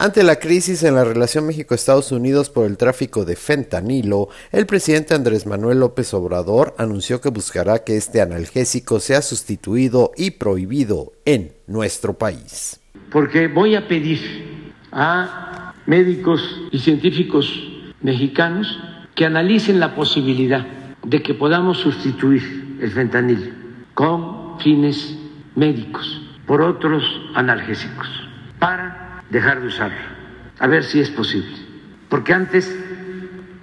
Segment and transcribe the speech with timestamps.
[0.00, 5.12] Ante la crisis en la relación México-Estados Unidos por el tráfico de fentanilo, el presidente
[5.12, 11.50] Andrés Manuel López Obrador anunció que buscará que este analgésico sea sustituido y prohibido en
[11.66, 12.78] nuestro país.
[13.10, 14.20] Porque voy a pedir
[14.92, 17.52] a médicos y científicos
[18.00, 18.78] mexicanos
[19.16, 20.64] que analicen la posibilidad
[21.02, 23.50] de que podamos sustituir el fentanilo
[23.94, 25.16] con fines
[25.56, 27.02] médicos por otros
[27.34, 28.06] analgésicos
[28.60, 29.96] para dejar de usarlo,
[30.58, 31.56] a ver si es posible.
[32.08, 32.74] Porque antes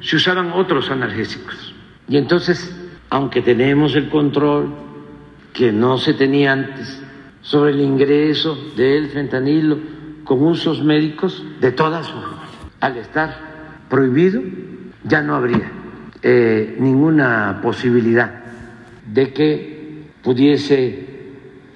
[0.00, 1.74] se usaban otros analgésicos.
[2.08, 2.74] Y entonces,
[3.10, 4.74] aunque tenemos el control
[5.52, 7.02] que no se tenía antes
[7.42, 9.78] sobre el ingreso del fentanilo
[10.24, 12.48] con usos médicos, de todas formas,
[12.80, 14.42] al estar prohibido,
[15.04, 15.70] ya no habría
[16.22, 18.44] eh, ninguna posibilidad
[19.06, 21.06] de que pudiese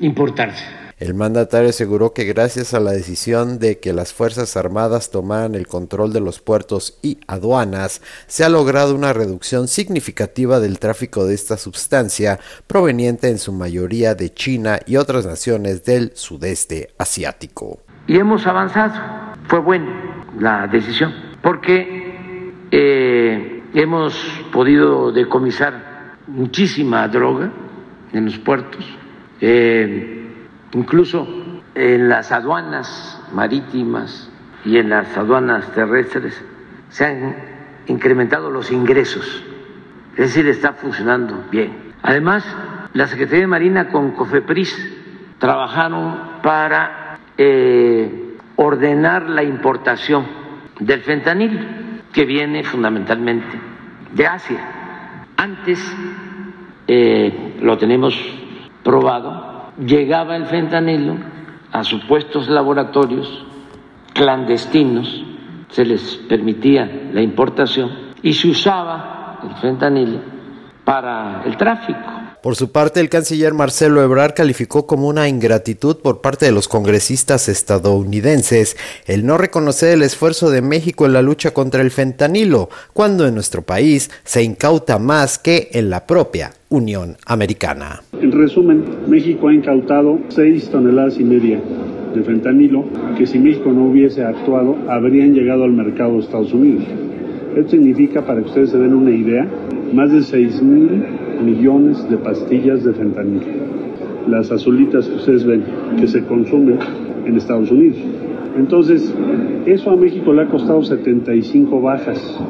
[0.00, 0.83] importarse.
[1.04, 5.66] El mandatario aseguró que gracias a la decisión de que las Fuerzas Armadas tomaran el
[5.66, 11.34] control de los puertos y aduanas, se ha logrado una reducción significativa del tráfico de
[11.34, 17.80] esta sustancia proveniente en su mayoría de China y otras naciones del sudeste asiático.
[18.06, 18.94] Y hemos avanzado.
[19.48, 24.14] Fue buena la decisión porque eh, hemos
[24.54, 27.52] podido decomisar muchísima droga
[28.14, 28.86] en los puertos.
[29.42, 30.22] Eh,
[30.74, 31.26] Incluso
[31.74, 34.28] en las aduanas marítimas
[34.64, 36.44] y en las aduanas terrestres
[36.88, 37.36] se han
[37.86, 39.44] incrementado los ingresos,
[40.12, 41.92] es decir, está funcionando bien.
[42.02, 42.44] Además,
[42.92, 44.76] la Secretaría de Marina con COFEPRIS
[45.38, 50.26] trabajaron para eh, ordenar la importación
[50.80, 53.60] del fentanil, que viene fundamentalmente
[54.12, 54.60] de Asia.
[55.36, 55.80] Antes
[56.86, 58.16] eh, lo tenemos
[58.82, 61.16] probado llegaba el fentanilo
[61.72, 63.44] a supuestos laboratorios
[64.12, 65.24] clandestinos,
[65.70, 67.90] se les permitía la importación
[68.22, 70.20] y se usaba el fentanilo
[70.84, 76.20] para el tráfico por su parte, el canciller Marcelo Ebrard calificó como una ingratitud por
[76.20, 81.52] parte de los congresistas estadounidenses el no reconocer el esfuerzo de México en la lucha
[81.52, 87.16] contra el fentanilo, cuando en nuestro país se incauta más que en la propia Unión
[87.24, 88.02] Americana.
[88.24, 91.60] En resumen, México ha incautado 6 toneladas y media
[92.14, 92.86] de fentanilo
[93.18, 96.84] que si México no hubiese actuado habrían llegado al mercado de Estados Unidos.
[97.54, 99.46] Esto significa, para que ustedes se den una idea,
[99.92, 101.04] más de 6 mil
[101.44, 103.44] millones de pastillas de fentanilo.
[104.26, 105.62] Las azulitas que ustedes ven
[106.00, 106.78] que se consumen
[107.26, 107.98] en Estados Unidos.
[108.56, 109.14] Entonces,
[109.66, 112.40] eso a México le ha costado 75 bajas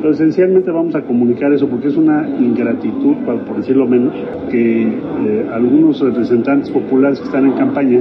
[0.00, 4.14] pero esencialmente vamos a comunicar eso porque es una ingratitud, por decirlo menos,
[4.50, 8.00] que eh, algunos representantes populares que están en campaña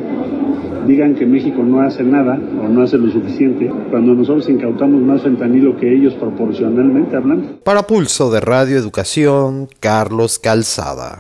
[0.88, 5.22] digan que México no hace nada o no hace lo suficiente cuando nosotros incautamos más
[5.22, 7.60] fentanilo que ellos proporcionalmente hablando.
[7.64, 11.16] Para Pulso de Radio Educación, Carlos Calzada.